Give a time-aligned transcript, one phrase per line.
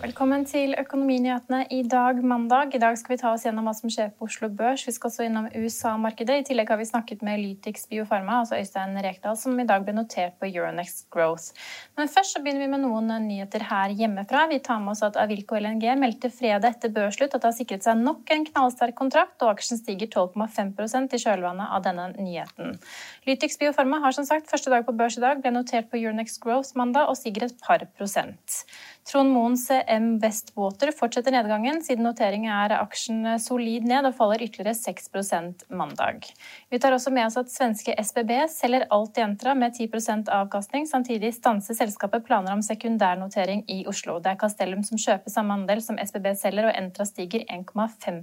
[0.00, 2.72] Velkommen til Økonominyhetene i dag, mandag.
[2.72, 4.86] I dag skal vi ta oss gjennom hva som skjer på Oslo Børs.
[4.88, 6.38] Vi skal også innom USA-markedet.
[6.40, 9.92] I tillegg har vi snakket med Lytix Biofarma, altså Øystein Rekdal, som i dag ble
[9.98, 11.52] notert på Euronext Growth.
[12.00, 14.46] Men først så begynner vi med noen nyheter her hjemmefra.
[14.48, 17.84] Vi tar med oss at Avilco LNG meldte fredag etter børsslutt at det har sikret
[17.84, 22.80] seg nok en knallsterk kontrakt, og aksjen stiger 12,5% i kjølvannet av denne nyheten.
[23.28, 26.40] Lytix Biofarma har som sagt første dag på børs i dag, ble notert på Euronext
[26.40, 28.62] Growth mandag og stiger et par prosent.
[29.08, 31.80] Trond Moens M Westwater fortsetter nedgangen.
[31.82, 36.28] Siden notering er aksjen solid ned og faller ytterligere 6% mandag.
[36.70, 40.86] Vi tar også med oss at svenske SBB selger alt i Entra med 10% avkastning.
[40.86, 44.20] Samtidig stanser selskapet planer om sekundærnotering i Oslo.
[44.20, 48.22] Det er Castellum som kjøper samme andel som SBB selger, og Entra stiger 1,5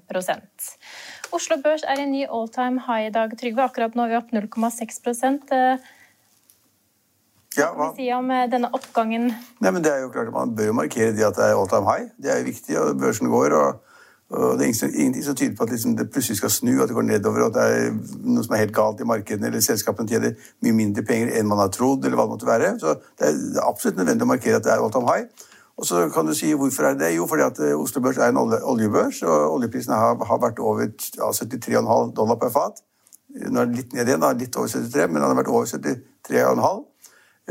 [1.36, 3.66] Oslo Børs er i ny all time high i dag, Trygve.
[3.66, 5.02] Akkurat nå er vi opp 0,6
[7.58, 9.28] hva kan vi si om eh, denne oppgangen?
[9.64, 11.58] Nei, men det er jo klart at Man bør jo markere det at det er
[11.58, 12.10] all time high.
[12.22, 13.56] Det er jo viktig, og børsen går.
[13.58, 13.98] og,
[14.30, 16.96] og Det er ingenting som tyder på at liksom det plutselig skal snu, at det
[16.96, 17.92] går nedover, og at det er
[18.28, 21.64] noe som er helt galt i markedene, eller selskapene tjener mye mindre penger enn man
[21.64, 22.74] har trodd, eller hva det måtte være.
[22.82, 25.48] Så det er, absolutt nødvendig å markere at det er all time high.
[25.78, 27.16] Og så kan du si hvorfor er det det?
[27.16, 30.60] Jo, fordi at eh, Oslo Børs er en olje, oljebørs, og oljeprisene har, har vært
[30.60, 32.82] over ja, 73,5 dollar per fat.
[33.38, 35.70] Nå er det litt ned igjen, da, litt over 73, men den har vært over
[35.70, 36.86] 73,5.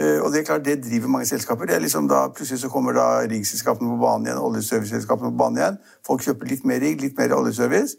[0.01, 1.65] Eh, og Det er klart, det driver mange selskaper.
[1.65, 5.59] Det er liksom da, Plutselig så kommer da riggselskapene på banen igjen, oljeserviceselskapene på banen
[5.59, 5.79] igjen.
[6.07, 7.97] Folk kjøper litt mer rigg, litt mer oljeservice.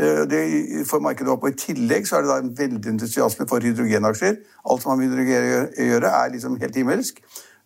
[0.00, 0.40] Eh, det
[0.88, 1.42] får markedet opp.
[1.42, 4.36] og I tillegg så er det da en veldig entusiasme for hydrogenaksjer.
[4.70, 7.20] Alt som har med hydrogen å gjøre, er liksom helt himmelsk.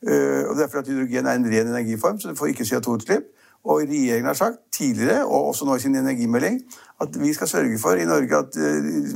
[0.08, 2.64] Eh, og Det er fordi at hydrogen er en ren energiform, så det får ikke
[2.64, 3.24] CO2-utslipp.
[3.64, 6.60] Og regjeringen har sagt tidligere, og også nå i sin energimelding,
[7.00, 8.56] at vi skal sørge for i Norge at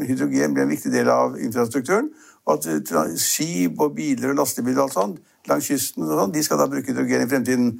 [0.06, 2.10] hydrogen blir en viktig del av infrastrukturen.
[2.50, 2.66] At
[3.20, 6.66] skip og biler og lastebiler og alt sånt langs kysten og sånt, de skal da
[6.70, 7.70] bruke hydrogen i fremtiden.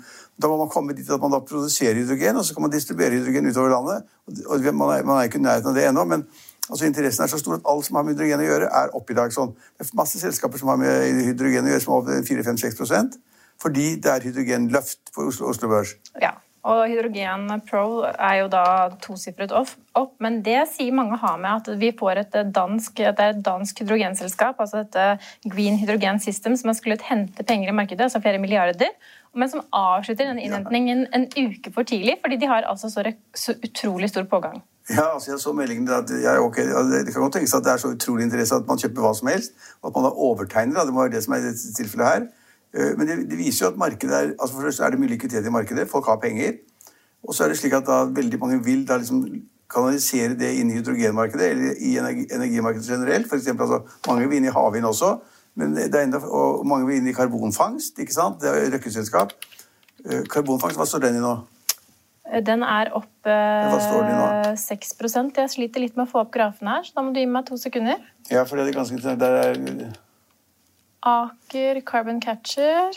[0.40, 3.16] Da må man komme dit at man da produserer hydrogen, og så kan man distribuere
[3.16, 4.10] hydrogen utover landet.
[4.46, 6.26] Og man er, man er ikke i nærheten av det ennå, men
[6.68, 9.14] altså interessen er så stor at alt som har med hydrogen å gjøre, er oppe
[9.14, 9.54] i dag sånn.
[9.78, 13.22] Det er masse selskaper som har med hydrogen å gjøre, som er over 4-5-6
[13.62, 15.92] fordi det er hydrogenløft på Oslo, Oslo Børs.
[16.20, 16.32] Ja.
[16.64, 18.64] Og Hydrogen Pro er jo da
[19.04, 23.34] tosifret opp, men det sier mange har med at vi får et dansk, det er
[23.34, 28.06] et dansk hydrogenselskap, altså dette Green Hydrogen System, som har skullet hente penger i markedet,
[28.06, 28.94] altså flere milliarder,
[29.36, 33.04] men som avslutter denne innhentingen en uke for tidlig, fordi de har altså så,
[33.36, 34.62] så utrolig stor pågang.
[34.88, 37.80] Ja, altså jeg så meldingen at ja, okay, Det kan godt tenkes at det er
[37.80, 40.84] så utrolig interesse at man kjøper hva som helst, og at man da overtegner.
[40.84, 42.26] Det må være det som er dette tilfellet her.
[42.74, 45.12] Eh, men det, det, viser jo at markedet er altså For det er det mye
[45.14, 45.88] likviditet i markedet.
[45.90, 46.58] Folk har penger.
[47.24, 49.24] Og så er det slik at da veldig mange vil da liksom
[49.74, 53.30] kanalisere det inn i hydrogenmarkedet eller i energi, energimarkedet generelt.
[53.30, 55.16] For eksempel, altså, mange vil inn i havvind også.
[55.54, 57.98] Men det er enda, og mange vil inn i karbonfangst.
[57.98, 58.42] ikke sant?
[58.42, 59.32] Det er Røkke-selskap.
[60.04, 61.34] Eh, karbonfangst, hva står den i nå?
[62.44, 66.96] Den er opp eh, 6% Jeg sliter litt med å få opp grafen her, så
[66.96, 68.00] da må du gi meg to sekunder.
[68.32, 69.20] Ja, for det er ganske interessant.
[69.20, 69.92] Der er
[71.04, 72.96] Aker Carbon Catcher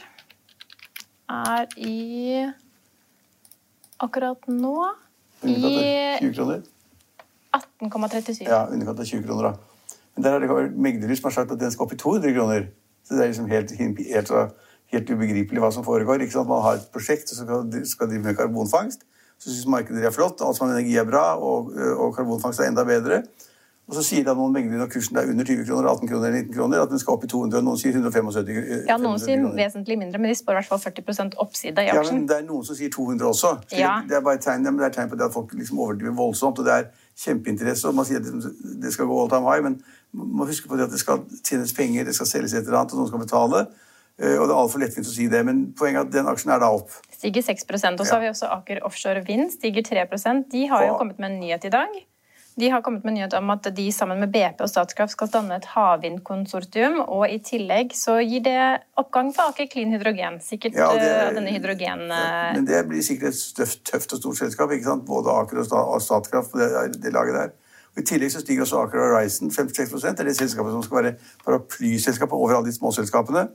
[1.28, 2.48] er i
[4.00, 4.96] akkurat nå
[5.44, 5.52] i
[6.24, 8.48] 18,37.
[8.48, 9.54] Ja, underkant av 20 kroner, da.
[10.16, 10.48] Men der er det
[10.80, 12.62] Megderud som har sagt at den skal opp i 200 kroner.
[13.04, 14.32] Så det er liksom helt, helt,
[14.94, 16.22] helt ubegripelig hva som foregår.
[16.24, 16.48] Ikke sant?
[16.48, 19.02] Man har et prosjekt som skal, skal drive med karbonfangst.
[19.38, 22.60] Så syns markedet det er flott, alt som har energi er bra, og, og karbonfangst
[22.64, 23.18] er enda bedre.
[23.88, 26.42] Og så sier da noen mengder når kursen er under 20 kroner, 18 kroner eller
[26.42, 29.40] 19 kroner, at den skal opp i 200, og noen sier 175 Ja, noen sier
[29.40, 29.54] kroner.
[29.56, 32.04] vesentlig mindre, men de spår i hvert fall 40% oppside i aksjen.
[32.04, 33.54] Ja, men det er noen som sier 200 også.
[33.80, 34.02] Ja.
[34.04, 36.60] Det er bare tegn, det er tegn på det at folk liksom overdriver voldsomt.
[36.60, 38.28] og det er kjempeinteresse, og man sier at
[38.84, 39.80] det skal gå all time high, men
[40.12, 42.82] man må huske på det at det skal tjenes penger, det skal selges et eller
[42.82, 43.64] annet, og noen skal betale.
[44.20, 46.52] Eh, og det er altfor lettvint å si det, men poenget er at den aksjen
[46.52, 46.92] er da opp.
[47.14, 51.00] Stiger 6% Og så har vi også Aker Offshore Vind, stiger 3% De har jo
[51.00, 52.00] kommet med en nyhet i dag.
[52.58, 55.60] De har kommet med nyhet om at de sammen med BP og Statkraft skal danne
[55.60, 57.04] et havvindkonsortium.
[57.06, 58.58] Og i tillegg så gir det
[58.98, 60.40] oppgang for Aker Clean Hydrogen.
[60.42, 62.08] Sikkert ja, det, uh, denne hydrogen...
[62.10, 64.74] Ja, men det blir sikkert et tøft, tøft og stort selskap.
[64.74, 65.06] ikke sant?
[65.06, 67.54] Både Aker og Statkraft på det, det laget der.
[67.94, 71.04] Og I tillegg så stiger også Aker Horizon 56 Det er det selskapet som skal
[71.04, 71.14] være
[71.46, 73.48] paraplyselskapet over alle de småselskapene.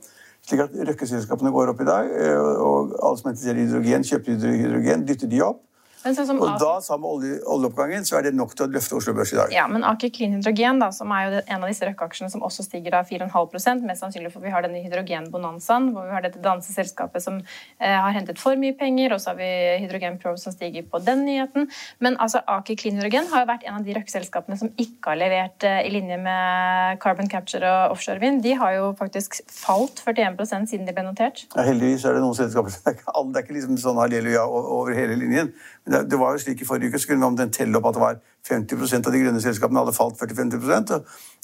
[0.47, 4.03] Slik at Røkke-selskapene går opp i dag, eh, og alle som er interessert i hydrogen,
[4.03, 5.61] kjøper hydrogen, dytter de opp.
[6.03, 9.13] Sånn og da, sammen med olje, oljeoppgangen, så er det nok til å løfte Oslo
[9.15, 9.53] Børs i dag.
[9.55, 12.65] Ja, Men Aker Clean Hydrogen, da, som er jo en av disse Røkke-aksjene som også
[12.65, 17.23] stiger av 4,5% mest sannsynlig for vi har denne hydrogenbonanzaen, hvor vi har dette danseselskapet
[17.23, 19.49] som eh, har hentet for mye penger, og så har vi
[19.85, 21.69] Hydrogen Pro som stiger på den nyheten.
[22.03, 25.21] Men altså, Aker Clean Hydrogen har jo vært en av de Røkke-selskapene som ikke har
[25.23, 28.43] levert eh, i linje med Carbon Capture og offshore vind.
[28.43, 31.45] De har jo faktisk falt 41% siden de ble notert.
[31.55, 34.43] Ja, heldigvis er det noen selskaper Det er ikke, det er ikke liksom sånn halleluja
[34.51, 35.53] over hele linjen.
[35.85, 38.19] Men det var jo slik I forrige uke kunne vi telle opp at det var
[38.49, 40.93] 50% av de grønne selskapene hadde falt 40-50%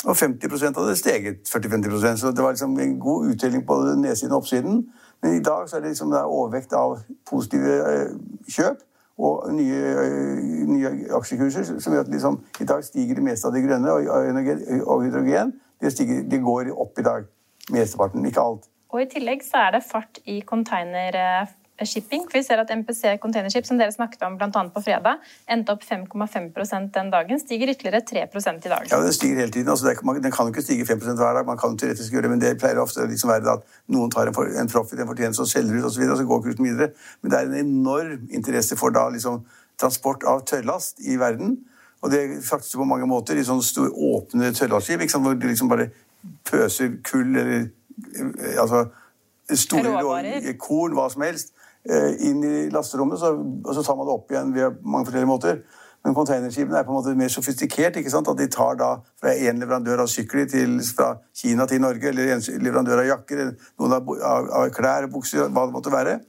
[0.05, 4.37] og 50% hadde steget 40-50% Så det var liksom en god uttelling på nedsiden og
[4.37, 4.85] oppsiden.
[5.21, 6.99] Men i dag er det liksom det overvekt av
[7.29, 8.13] positive eh,
[8.47, 8.85] kjøp
[9.19, 13.55] og nye, eh, nye aksjekurser som gjør at liksom, i dag stiger det meste av
[13.55, 14.07] de grønne og,
[14.87, 15.53] og hydrogen.
[15.81, 17.27] De, stiger, de går opp i dag.
[17.71, 18.69] Mesteparten, ikke alt.
[18.89, 21.51] Og I tillegg så er det fart i container eh,
[21.85, 22.25] shipping.
[22.27, 24.63] For vi ser at MPC Containership, som dere snakket om bl.a.
[24.73, 25.21] på fredag,
[25.51, 27.39] endte opp 5,5% den dagen.
[27.39, 28.89] Stiger ytterligere 3% i dag.
[28.91, 29.69] Ja, den stiger hele tiden.
[29.69, 31.45] Altså, er, den kan jo ikke stige 5% hver dag.
[31.45, 34.35] Man kan teoretisk gjøre det, men det pleier ofte liksom være at noen tar en,
[34.35, 36.43] for, en profit, en fortjeneste, og selger ut osv., og, så videre, og så går
[36.47, 36.91] kursen videre.
[37.21, 39.43] Men det er en enorm interesse for da liksom
[39.79, 41.57] transport av tørrlast i verden.
[42.01, 45.89] Og det fraktes på mange måter i sånne store, åpne tørrlastskip, hvor de liksom bare
[46.47, 48.85] pøser kull eller eh, altså
[49.49, 51.53] store korn, hva som helst,
[51.87, 55.61] inn i lasterommet, så, og så tar man det opp igjen via mange forskjellige måter.
[56.05, 57.97] Men containerskipene er på en måte mer sofistikert.
[57.99, 58.27] ikke sant?
[58.31, 62.35] At de tar da fra én leverandør av sykler til, fra Kina til Norge, eller
[62.35, 63.41] en leverandør av jakker,
[63.81, 66.19] noen av, av, av klær, bukser, hva det måtte være.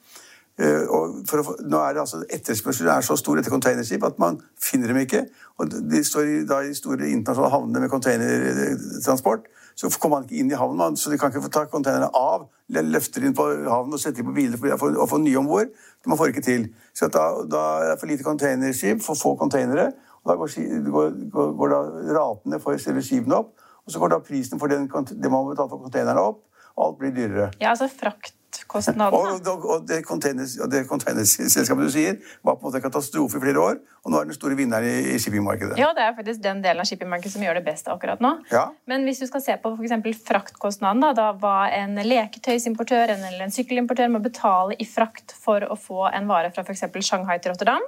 [0.61, 4.41] Uh, og å, nå er det altså Etterspørselen er så stor etter containerskip at man
[4.61, 5.23] finner dem ikke.
[5.61, 9.49] Og De står i, da i store internasjonale havner med containertransport
[9.81, 10.97] så kommer man ikke inn i havnen.
[10.99, 14.29] Så de kan ikke få ta containerne av, Løfter inn på havnen og sette dem
[14.29, 15.73] på biler for å få nye om bord.
[16.07, 16.69] Man får ikke til.
[16.95, 19.89] Så da, da er det for lite containerskip, for få containere.
[20.23, 20.53] og Da går,
[20.87, 21.81] går, går, går da
[22.21, 25.51] ratene for selve skipene opp, og så går da prisen for den, det man må
[25.51, 26.45] betale for containerne opp,
[26.77, 27.51] og alt blir dyrere.
[27.59, 28.37] Ja, altså frakt
[28.69, 29.37] kostnadene.
[29.39, 33.79] Og, og, det containerselskapet du sier, var på en måte en katastrofe i flere år.
[34.05, 35.79] Og nå er den store vinneren i, i shippingmarkedet.
[35.81, 38.33] Ja, det er faktisk den delen av shippingmarkedet som gjør det best akkurat nå.
[38.53, 38.67] Ja.
[38.91, 40.25] Men hvis du skal se på f.eks.
[40.27, 45.79] fraktkostnaden, da, da hva en leketøysimportør eller en sykkelimportør må betale i frakt for å
[45.79, 46.89] få en vare fra f.eks.
[47.05, 47.85] Shanghai til Rotterdam,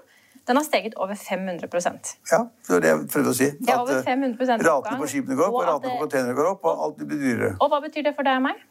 [0.47, 3.49] den har steget over 500% Ja, det var det jeg prøvde å si.
[3.63, 6.67] At over 500 eh, Ratene på skipene går opp, og ratene på containerne går opp,
[6.67, 7.55] og alt blir dyrere.
[7.61, 8.63] Og hva betyr det for deg og meg?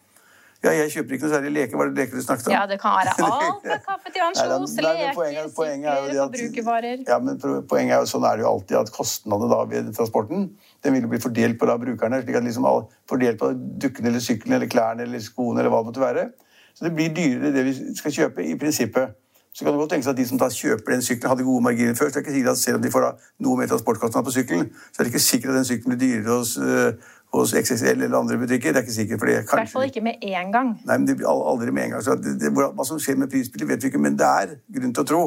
[0.61, 1.77] Ja, jeg kjøper ikke noe særlig leker.
[1.79, 2.53] Var det leker du snakket om?
[2.53, 7.01] Ja, det kan være alt fra kaffe til ansjos, leker, poenget, poenget forbrukervarer.
[7.07, 10.51] Ja, men poenget er jo sånn er det jo alltid at kostnadene da ved transporten
[10.85, 12.21] den vil jo bli fordelt på da brukerne.
[12.21, 12.69] slik at liksom
[13.09, 13.49] Fordelt på
[13.81, 16.29] dukkene eller sykkelen eller klærne eller skoene eller hva det måtte være.
[16.77, 19.17] Så det blir dyrere det vi skal kjøpe, i prinsippet.
[19.53, 21.63] Så kan det godt tenke seg at de som da kjøper den sykkelen, hadde gode
[21.63, 22.09] marginer før.
[22.09, 23.07] så det er ikke sikkert at Selv om de får
[23.43, 26.37] noe mer transportkostnad på sykkelen, så er det ikke sikkert at den sykkelen blir dyrere
[26.37, 26.93] hos uh,
[27.33, 28.71] hos XXL eller andre butikker.
[28.71, 29.23] Det er ikke sikkert.
[29.23, 30.73] I hvert fall ikke med én gang.
[30.85, 32.03] Nei, men det blir aldri med en gang.
[32.03, 34.95] Så det, det, hva som skjer med prisbildet, vet vi ikke, men det er grunn
[34.95, 35.21] til å tro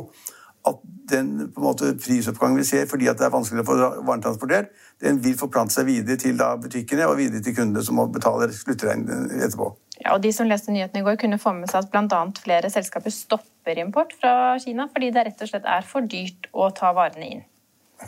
[0.64, 3.74] at den på en måte, prisoppgangen vi ser fordi at det er vanskelig å få
[3.76, 4.70] varen transportert,
[5.04, 8.48] den vil forplante seg videre til da, butikkene og videre til kundene som må betale
[8.48, 9.74] sluttregningen etterpå.
[10.00, 12.22] Ja, og De som leste nyhetene i går, kunne få med seg at bl.a.
[12.40, 16.70] flere selskaper stopper import fra Kina fordi det rett og slett er for dyrt å
[16.70, 17.42] ta varene inn.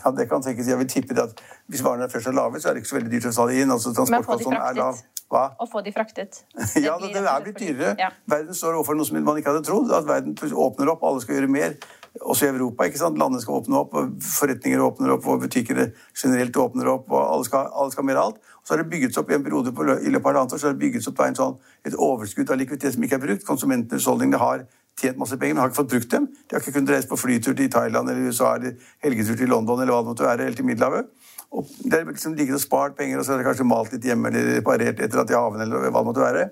[0.04, 0.68] Ja, det kan tenkes.
[0.68, 2.98] Jeg vil tippe det at hvis varene først er lave, så er det ikke så
[2.98, 3.70] veldig dyrt å ta det inn.
[3.70, 5.04] altså Transportkostnaden er lav.
[5.32, 5.42] Hva?
[5.58, 6.44] Å få de fraktet.
[6.86, 7.94] ja, det, det er blitt dyrere.
[7.98, 8.12] Ja.
[8.30, 9.90] Verden står overfor noe som man ikke hadde trodd.
[9.94, 11.74] At verden åpner opp, alle skal gjøre mer.
[12.22, 12.86] Også i Europa.
[12.86, 13.18] ikke sant?
[13.20, 15.82] Landene skal åpne opp, forretninger åpner opp, og butikker
[16.14, 17.10] generelt åpner opp.
[17.10, 18.38] og Alle skal, alle skal mer alt.
[18.38, 20.54] Og så har det bygget opp i en periode på, i løpet av et annet
[20.56, 23.26] år så har det bygget opp en sånn, et overskudd av likviditet som ikke er
[23.26, 23.46] brukt.
[23.46, 24.64] Konsumentenes holdning har
[25.00, 26.26] tjent masse penger, men har ikke fått brukt dem.
[26.32, 29.82] De har ikke kunnet reise på flytur til Thailand eller USA eller helgetur til London
[29.82, 31.10] eller hva det måtte være, eller til Middelhavet.
[31.56, 34.08] Og det er liksom ligget og spart penger, og så er det kanskje malt litt
[34.08, 36.48] hjemme eller reparert etter at de haven eller hva det måtte være.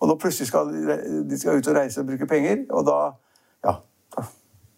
[0.00, 2.98] Og nå plutselig skal de skal ut og reise og bruke penger, og da
[3.64, 3.78] ja,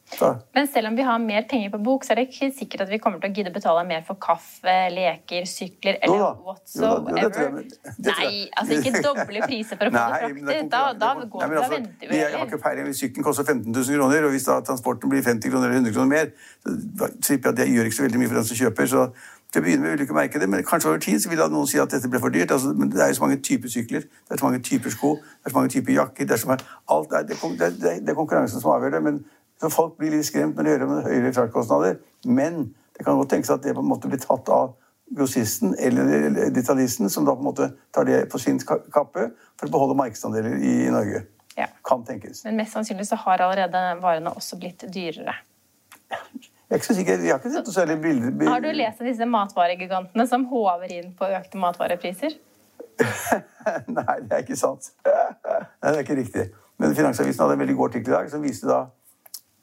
[0.06, 0.28] Da.
[0.54, 2.90] Men selv om vi har mer penger på bok, så er det ikke sikkert at
[2.92, 6.22] vi kommer til å gidde å betale mer for kaffe, leker, sykler Jo eller.
[6.22, 7.66] Jo da, jo, det whatsoever.
[7.98, 8.12] det.
[8.12, 10.70] Nei, altså ikke doble priser for å få det Nei, det fraktet.
[10.76, 12.92] Da, da, går, Nei, men altså, venter vi Jeg har ikke peiling.
[13.00, 16.12] Sykkelen koster 15 000 kroner, og hvis da transporten blir 50 kroner eller 100 kroner
[16.14, 16.30] mer,
[16.62, 18.92] så tipper jeg at det gjør ikke så veldig mye for den som kjøper.
[18.94, 19.08] så
[19.52, 21.40] til å begynne med vil du ikke merke det, men kanskje over tid så vil
[21.52, 22.52] noen si at dette ble for dyrt.
[22.52, 25.14] Altså, men det er jo så mange typer sykler, det er så mange typer sko,
[25.22, 27.92] det er så mange typer jakker det er, så mange, alt er, det, er, det,
[27.92, 29.02] er, det er konkurransen som avgjør det.
[29.06, 29.22] men
[29.60, 31.98] så Folk blir litt skremt når de hører om høyere fraktkostnader.
[32.28, 34.74] Men det kan godt tenkes at det på en måte blir tatt av
[35.16, 39.72] grossisten eller detaljisten, som da på en måte tar det på sin kappe for å
[39.72, 41.22] beholde markedsandeler i Norge.
[41.56, 41.68] Ja.
[41.86, 42.42] Kan tenkes.
[42.44, 45.36] Men mest sannsynlig så har allerede varene også blitt dyrere.
[46.10, 48.68] Jeg er ikke så sikker, jeg har ikke sett noe særlig bilder bil- Har du
[48.74, 52.34] lest disse matvaregigantene som håver inn på økte matvarepriser?
[53.96, 54.90] Nei, det er ikke sant.
[55.06, 56.46] Nei, det er ikke riktig.
[56.82, 58.80] Men Finansavisen hadde en veldig god artikkel i dag som viste da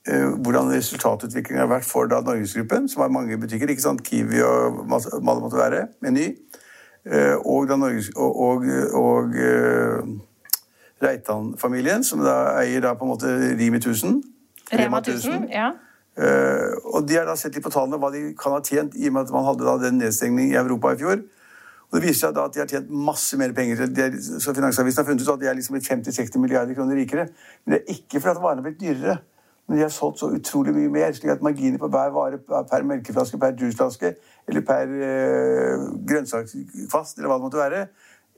[0.03, 4.03] hvordan resultatutviklingen har vært for da Norgesgruppen, som har mange butikker, ikke sant?
[4.03, 6.25] Kiwi og hva det måtte være, Meny,
[7.07, 8.67] eh, og, da Norges, og, og,
[8.99, 10.11] og eh,
[11.03, 14.19] Reitan-familien, som da eier da på en måte Rimi 1000.
[14.73, 15.47] Rema 1000?
[15.51, 15.71] Ja.
[16.13, 19.09] Eh, og de har da sett litt på tallene hva de kan ha tjent, i
[19.09, 21.23] og med at man hadde da den nedstengning i Europa i fjor.
[21.89, 23.85] Og det viser seg da at de har tjent masse mer penger.
[23.85, 26.97] De er, så Finansavisen har funnet ut at de er liksom blitt 50-60 milliarder kroner
[26.97, 27.27] rikere.
[27.63, 29.17] Men det er ikke fordi at varene har blitt dyrere.
[29.67, 32.39] Men de har solgt så utrolig mye mer, slik at marginer på hver vare
[32.69, 34.15] per melkeflaske, per juiceflaske
[34.47, 37.85] eller per øh, grønnsakskvast, eller hva det måtte være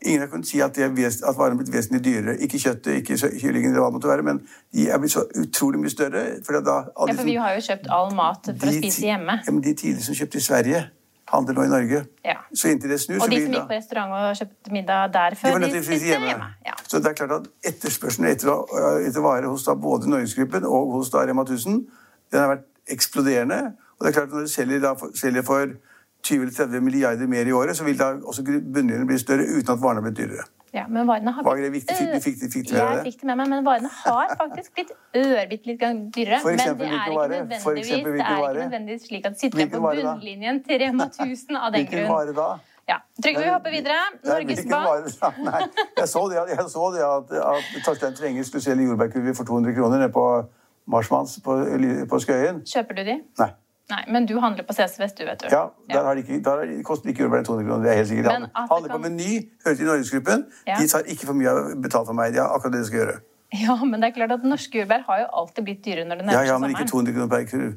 [0.06, 2.34] Ingen har kunnet si at, er ves- at varene er blitt vesentlig dyrere.
[2.44, 4.42] Ikke kjøttet, ikke kyllingen, eller hva det måtte være, men
[4.76, 6.24] de er blitt så utrolig mye større.
[6.68, 6.76] da,
[7.08, 9.38] ja, for vi har jo kjøpt all mat for å spise hjemme.
[9.48, 10.82] Ja, men de tidligere som kjøpte i Sverige,
[11.36, 12.02] handler nå i Norge.
[12.26, 12.38] Ja.
[12.54, 15.36] Så inntil det snur, Og så de som gikk på restaurant og kjøpte middag der
[15.36, 16.32] de var de nødt spise spiste hjemme.
[16.32, 16.50] hjemme.
[16.66, 16.76] Ja.
[16.88, 18.52] Så det er klart at etterspørselen etter,
[19.08, 21.84] etter varer hos da både Norgesgruppen og hos da Rema 1000
[22.32, 22.66] den har vært
[22.96, 23.60] eksploderende.
[23.98, 25.76] Og det er klart at når du selger, da, selger for
[26.26, 30.02] 20-30 milliarder mer i året, så vil da også bunnlinjen bli større uten at varene
[30.02, 30.48] blitt dyrere.
[30.76, 31.96] Ja, men varene har Var det viktig?
[31.96, 34.74] Fikk- fikk, fikk- fikk fikk det Jeg fikk det med meg, men varene har faktisk
[34.76, 35.80] blitt ørbitte litt
[36.18, 36.40] dyrere.
[36.44, 37.60] For men det er hvilken vare?
[37.64, 41.08] For eksempel det hvilken er ikke nødvendigvis slik at sitter Hvilken på bunnlinjen til Rema
[41.16, 42.12] 1000 av den Hvilken grunn.
[42.12, 42.48] vare da?
[42.88, 42.98] Ja.
[43.24, 44.02] Trygve, vi hopper videre.
[44.26, 45.38] Norges hvilken Bank.
[45.48, 45.62] Nei,
[45.98, 49.98] jeg så det, jeg så det at, at Torstein trenger spesielle jordbærkurver for 200 kroner
[50.04, 50.26] nede på
[50.92, 51.56] Marsmanns på,
[52.12, 52.60] på Skøyen.
[52.68, 53.16] Kjøper du de?
[53.42, 53.50] Nei.
[53.92, 55.48] Nei, men du handler på CS Vest, du, vet du.
[55.52, 57.84] Ja, der, har de ikke, der koster ikke jordbær 200 kroner.
[57.86, 58.32] Det er helt sikkert.
[58.34, 59.32] Men at Handler på Meny,
[59.66, 60.46] hører til Norgesgruppen.
[60.66, 60.78] Ja.
[60.82, 62.34] De tar ikke for mye betalt for meg.
[62.34, 63.18] De har akkurat det de skal gjøre.
[63.62, 66.26] Ja, men det er klart at norske jordbær har jo alltid blitt dyrere når det
[66.26, 67.76] Ja, nærmer ja, ja, men ikke 200 kroner per kurv.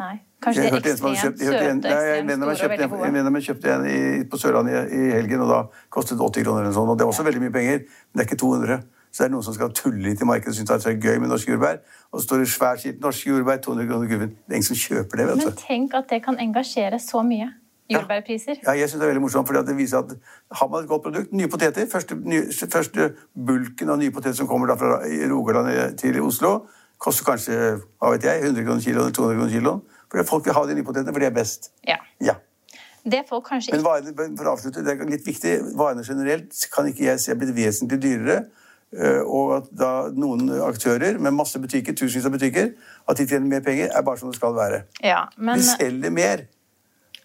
[0.00, 0.14] Nei.
[0.42, 3.04] Kanskje det hadde ekstremt kjøpt, jeg hørte en, søte, nei, jeg mener og kjøpte, en-
[3.04, 3.98] jeg mener meg kjøpte en i,
[4.32, 5.60] på Sørlandet i, i helgen, og da
[5.94, 6.90] kostet det 80 kroner eller noe sånt.
[6.90, 8.80] Og det er også veldig mye penger, men det er ikke 200.
[9.14, 11.02] Så det er noen som skal tulle litt i markedet og synes at det er
[11.06, 11.76] gøy med norske jordbær.
[12.10, 14.30] Og så står det svært skilt 'norske jordbær', 200 kroner kurven.
[14.34, 17.52] Det er ingen som kjøper det, vet Men tenk at det kan engasjere så mye.
[17.90, 18.56] Jordbærpriser.
[18.66, 20.16] Ja, jeg synes det er veldig morsomt, for det viser at
[20.50, 22.42] har man et godt produkt, nye poteter, første, nye,
[22.72, 23.14] første
[23.46, 24.98] bulken av nye poteter som kommer fra
[25.30, 26.66] Rogaland til Oslo,
[26.98, 27.58] koster kanskje,
[28.00, 29.80] hva vet jeg, 100 kroner kiloen, 200 kroner kiloen.
[30.10, 31.70] For folk vil ha de nye potetene, for de er best.
[31.86, 31.96] Ja.
[32.20, 32.34] Ja.
[33.04, 36.66] Det får kanskje Men ikke varene, for å avslutte, det er litt viktig, varene generelt
[36.74, 38.44] kan ikke jeg se blitt vesentlig dyrere.
[38.98, 42.72] Eh, Og at da noen aktører med masse butikker, tusenvis av butikker,
[43.08, 44.84] at de tjener mer penger, er bare som det skal være.
[45.04, 46.46] Ja, men De selger mer.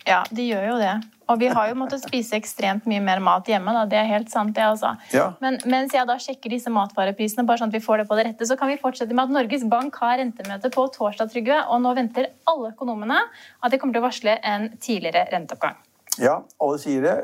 [0.07, 0.93] Ja, de gjør jo det.
[1.29, 3.73] Og vi har jo måttet spise ekstremt mye mer mat hjemme.
[3.75, 3.83] Da.
[3.89, 4.95] Det er helt sant, det, altså.
[5.13, 5.27] Ja.
[5.43, 8.25] Men mens jeg da sjekker disse matvareprisene, bare sånn at vi får det på det
[8.31, 11.83] rette, så kan vi fortsette med at Norges Bank har rentemøte på torsdag, Trygve, og
[11.85, 15.77] nå venter alle økonomene at de kommer til å varsle en tidligere renteoppgang.
[16.17, 17.15] Ja, alle sier det.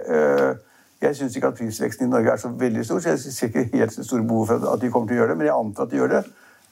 [1.05, 3.69] Jeg syns ikke at prisveksten i Norge er så veldig stor, så jeg ser ikke
[3.73, 5.87] helt så store behov for at de kommer til å gjøre det, men jeg antar
[5.87, 6.23] at de gjør det.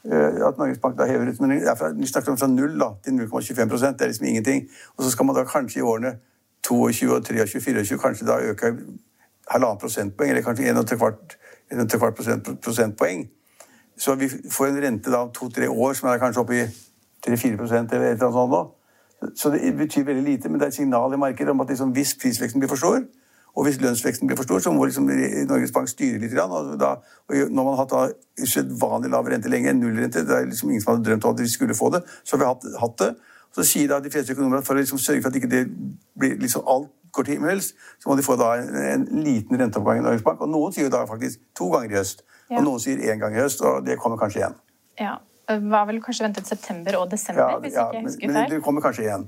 [0.05, 1.51] Eh, At Norges Bank da hever ut, men
[1.99, 4.69] Vi snakker om fra 0 da, til 0,25 det er liksom ingenting.
[4.97, 6.17] Og så skal man da kanskje i årene
[6.63, 8.75] 22, og 23, 24 kanskje da øke
[9.49, 13.29] halvannen prosentpoeng, eller kanskje 1,75 prosent, prosentpoeng.
[13.97, 16.65] Så vi får en rente da om to-tre år som er kanskje oppe i
[17.27, 18.63] 3-4 prosent eller et eller annet sånt nå.
[19.35, 21.91] Så det betyr veldig lite, men det er et signal i markedet om at liksom,
[21.91, 23.03] hvis prisveksten blir for stor,
[23.55, 25.05] og hvis lønnsveksten blir for stor, så må liksom
[25.49, 26.33] Norges Bank styre litt.
[26.41, 26.95] Og, da,
[27.29, 30.95] og når man har hatt usedvanlig lav rente lenge, nullrente, det er liksom ingen som
[30.95, 33.11] hadde drømt om at vi skulle få det, så har vi hatt, hatt det.
[33.53, 35.67] Så sier da de fleste økonomer at for å liksom sørge for at ikke det
[36.17, 37.67] blir liksom alt går til himmels,
[38.01, 40.41] så må de få da en, en liten renteoppgang i Norges Bank.
[40.41, 42.57] Og noen sier jo da faktisk to ganger i høst, Ja.
[42.57, 44.57] og noen sier én gang i høst, og det kommer kanskje igjen.
[44.99, 45.13] Ja.
[45.47, 48.33] Var vel kanskje ventet september og desember, Ja, hvis ja, ikke jeg men, feil.
[48.33, 49.27] men det kommer kanskje igjen.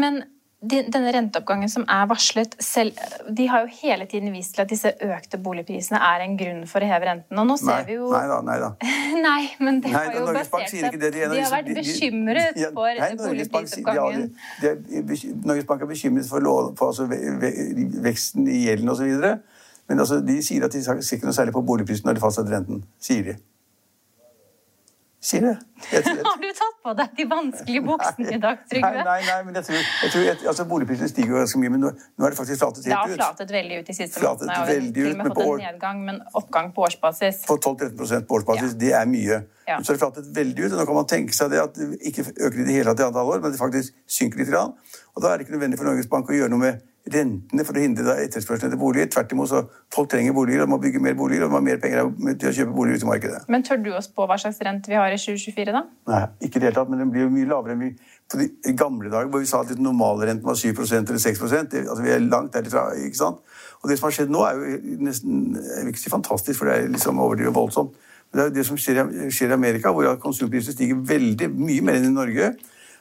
[0.00, 0.20] Men
[0.62, 2.92] denne renteoppgangen som er varslet, selv,
[3.32, 6.84] de har jo hele tiden vist til at disse økte boligprisene er en grunn for
[6.84, 7.38] å heve renten.
[7.40, 8.40] Og nå ser Nei, vi jo nei da.
[8.44, 8.70] Nei da.
[9.26, 11.12] Nei, men det Nei, har jo Norges basert seg det.
[11.16, 14.26] De, har vært de- de- bekymret for nei, de har- boligprisoppgangen.
[14.60, 18.66] de de er Norges Bank er bekymret for, lov, for altså, ve- ve- veksten i
[18.66, 19.08] gjelden osv.
[19.90, 22.52] Men altså, de sier at de ser ikke noe særlig på boligprisen når de fastsetter
[22.58, 22.84] renten.
[23.00, 23.38] Sier de.
[25.20, 25.50] Sier det.
[25.92, 28.90] Jeg, jeg, Har du tatt på deg de vanskelige buksene i dag, Trygve?
[29.04, 31.82] Nei, nei, nei, men jeg tror, jeg tror altså Boligprisene stiger jo ganske mye, men
[31.84, 34.48] nå, nå er det faktisk flatet Det har helt flatet veldig ut de siste Flatet
[34.48, 34.64] månedene.
[34.64, 37.42] Og veldig ut, men på en år- nedgang, men oppgang på årsbasis.
[37.50, 38.80] På 12-13% på årsbasis, Ja.
[38.86, 39.42] det er mye.
[39.68, 39.76] Ja.
[39.84, 41.90] Så har det flatet veldig ut, og nå kan man tenke seg det at det
[42.00, 44.48] ikke øker i det hele tatt i antall år, men det faktisk synker litt.
[44.50, 44.72] Grann.
[45.14, 47.72] Og da er det ikke nødvendig for Norges Bank å gjøre noe med rentene for
[47.78, 49.06] å hindre etterspørselen etter boliger.
[49.10, 49.62] Tvert imot, så
[49.94, 52.52] folk trenger boliger, og må bygge mer boliger, og de har mer penger til å
[52.58, 53.40] kjøpe boliger ute i markedet.
[53.48, 55.82] Men tør du å spå hva slags rente vi har i 2024, da?
[56.12, 57.90] Nei, ikke i det hele tatt, men den blir jo mye lavere enn vi
[58.30, 61.40] på de i gamle dager, hvor vi sa at normalrenten var 7% eller 6
[61.72, 62.90] det, altså Vi er langt derifra.
[62.94, 63.40] ikke sant?
[63.82, 66.66] Og det som har skjedd nå, er jo nesten Jeg vil ikke si fantastisk, for
[66.70, 67.96] det er liksom overdrevet voldsomt.
[68.30, 71.48] Men det er jo det som skjer, i- skjer i Amerika, hvor konsumprisene stiger veldig
[71.50, 72.52] mye mer enn i Norge.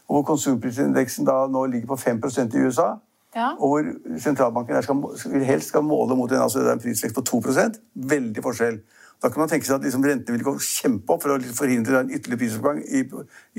[0.09, 2.95] Og hvor konsumprisindeksen da nå ligger på 5% i USA.
[3.35, 3.51] Ja.
[3.59, 7.77] Og hvor sentralbanken skal, helst skal måle mot en, altså en prisvekst på 2%
[8.09, 8.79] Veldig forskjell.
[9.21, 11.99] Da kan man tenke seg at liksom rentene vil gå kjempeopp for å liksom forhindre
[11.99, 13.03] en ytterligere prisoppgang i,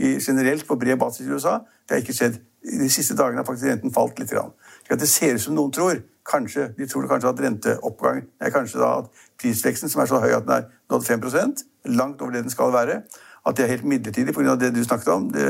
[0.01, 1.59] i, generelt på bred basis i USA.
[1.85, 2.39] Det har ikke skjedd.
[2.81, 4.33] De siste dagene har faktisk renten falt litt.
[4.33, 4.55] Grann.
[4.89, 6.01] Det ser ut som noen tror.
[6.31, 10.33] Kanskje, De tror kanskje at renteoppgang er kanskje da at prisveksten, som er så høy
[10.37, 11.65] at den er nådd 5%
[11.97, 13.01] langt over det den skal være,
[13.47, 14.55] at det er helt midlertidig pga.
[14.61, 15.29] det du snakket om.
[15.33, 15.45] Det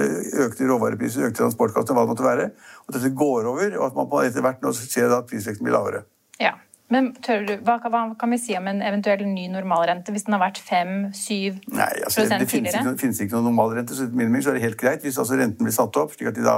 [0.47, 2.49] økte råvarepriser, økte transportkostnader, hva det måtte være.
[2.87, 5.75] Og dette går over, og at man på etter hvert nå ser at prisveksten blir
[5.75, 6.05] lavere.
[6.41, 6.55] Ja.
[6.91, 10.25] Men tør du, hva, kan- hva kan vi si om en eventuell ny normalrente hvis
[10.27, 14.09] den har vært 5-7 Nei, altså, det, det finnes, ikke, finnes ikke noen normalrente, så
[14.09, 16.43] etter så er det helt greit hvis altså renten blir satt opp, slik at de
[16.43, 16.57] da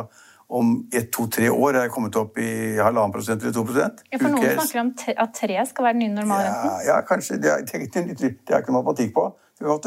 [0.53, 4.03] om ett, to, tre år er kommet opp i halvannen prosent eller to prosent.
[4.13, 4.91] Ja, for noen snakker om
[5.25, 6.73] at 3 skal være den nye normalrenten.
[6.73, 7.39] Ja, ja, kanskje.
[7.41, 9.25] Det er, det er ikke noe matematikk på.
[9.59, 9.83] Det kan godt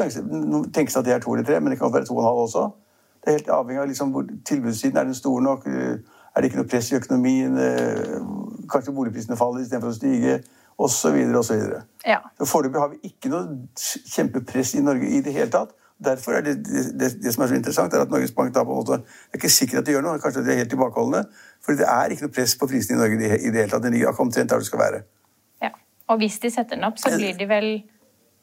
[0.74, 2.28] tenkes- seg at det er to eller tre, men det kan være to og en
[2.30, 2.66] halv også.
[3.22, 4.98] Det er helt avhengig av liksom hvor tilbudssiden.
[4.98, 5.66] Er den stor nok?
[5.68, 7.58] Er det ikke noe press i økonomien?
[7.58, 8.20] Eh,
[8.70, 10.44] Kanskje boligprisene faller istedenfor å stige?
[10.78, 11.82] Og så videre og så videre.
[12.06, 12.18] Ja.
[12.44, 13.58] Foreløpig har vi ikke noe
[14.16, 15.72] kjempepress i Norge i det hele tatt.
[16.04, 18.74] Derfor er det, det, det, som er så interessant, er at Norges Bank da på
[18.74, 21.22] en måte, Det er ikke sikkert at de gjør noe, kanskje de er helt tilbakeholdne.
[21.64, 23.84] For det er ikke noe press på prisene i Norge i det, hele tatt.
[23.84, 25.04] Den ligger omtrent der det skal være.
[25.64, 25.70] ja.
[26.08, 27.70] Og hvis de setter den opp, så blir de vel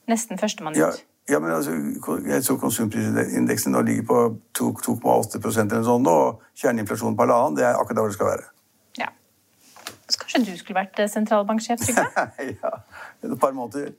[0.08, 0.80] nesten førstemann ut.
[0.80, 0.88] ja,
[1.30, 1.72] men altså,
[2.26, 4.18] jeg så konsumprisindeksen nå ligger på
[4.58, 8.30] 2,8% eller noe sånt nå, og kjerneinflasjonen på halvannen, det er akkurat der det skal
[8.32, 8.48] være.
[8.98, 9.10] Ja.
[10.10, 12.26] Så kanskje du skulle vært eh, sentralbanksjef, Trygve?
[12.64, 12.72] ja,
[13.22, 13.94] et par måneder.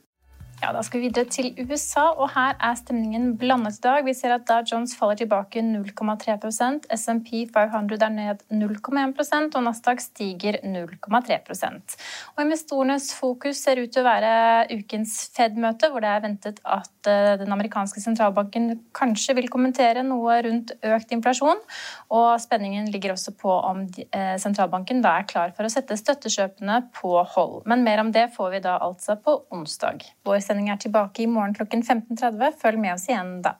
[0.62, 4.04] Ja, Da skal vi videre til USA, og her er stemningen blandet i dag.
[4.06, 10.00] Vi ser at Dow Jones faller tilbake 0,3% SMP 500 er ned 0,1% og Nasdaq
[10.00, 11.70] stiger 0,3
[12.36, 17.10] Og Investorenes fokus ser ut til å være ukens Fed-møte, hvor det er ventet at
[17.10, 21.60] eh, den amerikanske sentralbanken kanskje vil kommentere noe rundt økt inflasjon.
[22.14, 26.80] Og spenningen ligger også på om eh, sentralbanken da er klar for å sette støttekjøpene
[26.94, 27.62] på hold.
[27.66, 30.04] Men mer om det får vi da altså på onsdag.
[30.24, 32.60] Vår sending er tilbake i morgen klokken 15.30.
[32.60, 33.58] Følg med oss igjen da.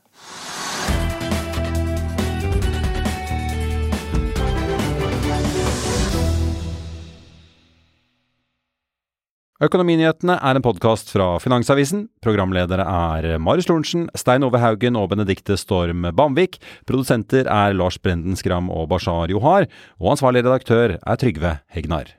[9.64, 12.08] Økonominyhetene er en podkast fra Finansavisen.
[12.24, 16.58] Programledere er Marius Lorentzen, Stein Ove Haugen og Benedikte Storm Bamvik.
[16.90, 19.70] Produsenter er Lars Brenden Skram og Bashar Johar.
[20.02, 22.12] Og ansvarlig redaktør er Trygve Hegnar.